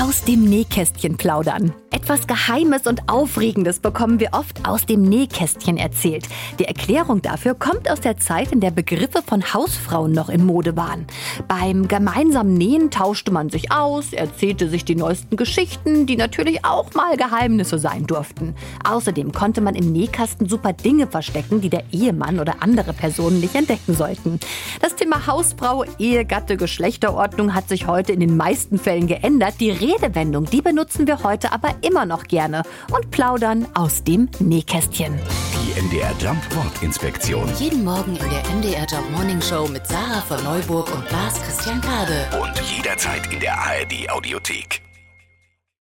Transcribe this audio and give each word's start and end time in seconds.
Aus 0.00 0.22
dem 0.22 0.44
Nähkästchen 0.44 1.16
plaudern. 1.16 1.74
Etwas 1.90 2.28
Geheimes 2.28 2.86
und 2.86 3.08
Aufregendes 3.08 3.80
bekommen 3.80 4.20
wir 4.20 4.28
oft 4.32 4.68
aus 4.68 4.86
dem 4.86 5.02
Nähkästchen 5.02 5.76
erzählt. 5.76 6.28
Die 6.60 6.66
Erklärung 6.66 7.20
dafür 7.22 7.54
kommt 7.54 7.90
aus 7.90 8.00
der 8.00 8.16
Zeit, 8.18 8.52
in 8.52 8.60
der 8.60 8.70
Begriffe 8.70 9.22
von 9.26 9.52
Hausfrauen 9.52 10.12
noch 10.12 10.28
in 10.28 10.46
Mode 10.46 10.76
waren. 10.76 11.06
Beim 11.48 11.88
gemeinsamen 11.88 12.54
Nähen 12.54 12.90
tauschte 12.90 13.32
man 13.32 13.50
sich 13.50 13.72
aus, 13.72 14.12
erzählte 14.12 14.68
sich 14.68 14.84
die 14.84 14.94
neuesten 14.94 15.36
Geschichten, 15.36 16.06
die 16.06 16.16
natürlich 16.16 16.64
auch 16.64 16.94
mal 16.94 17.16
Geheimnisse 17.16 17.78
sein 17.78 18.06
durften. 18.06 18.54
Außerdem 18.88 19.32
konnte 19.32 19.60
man 19.60 19.74
im 19.74 19.90
Nähkasten 19.90 20.48
super 20.48 20.74
Dinge 20.74 21.08
verstecken, 21.08 21.60
die 21.60 21.70
der 21.70 21.82
Ehemann 21.90 22.38
oder 22.38 22.56
andere 22.60 22.92
Personen 22.92 23.40
nicht 23.40 23.56
entdecken 23.56 23.96
sollten. 23.96 24.38
Das 24.80 24.94
Thema 24.94 25.26
Hausfrau, 25.26 25.84
Ehegatte, 25.98 26.56
Geschlechterordnung 26.56 27.54
hat 27.54 27.68
sich 27.68 27.86
heute 27.88 28.12
in 28.12 28.20
den 28.20 28.36
meisten 28.36 28.78
Fällen 28.78 29.08
geändert. 29.08 29.54
Die 29.58 29.70
Redewendung, 29.88 30.44
die 30.44 30.60
benutzen 30.60 31.06
wir 31.06 31.22
heute 31.22 31.52
aber 31.52 31.74
immer 31.80 32.04
noch 32.04 32.24
gerne 32.24 32.62
und 32.92 33.10
plaudern 33.10 33.66
aus 33.74 34.04
dem 34.04 34.28
Nähkästchen. 34.38 35.18
Die 35.54 35.80
MDR 35.80 36.12
Jump 36.20 36.42
Wortinspektion. 36.54 37.48
Jeden 37.58 37.84
Morgen 37.84 38.16
in 38.16 38.30
der 38.30 38.42
MDR 38.54 38.86
Job 38.86 39.10
Morning 39.12 39.40
Show 39.40 39.66
mit 39.68 39.86
Sarah 39.86 40.20
von 40.20 40.42
Neuburg 40.44 40.92
und 40.94 41.10
Lars 41.10 41.40
Christian 41.42 41.80
Kade. 41.80 42.26
Und 42.40 42.60
jederzeit 42.76 43.32
in 43.32 43.40
der 43.40 43.54
ARD 43.54 44.10
Audiothek. 44.10 44.77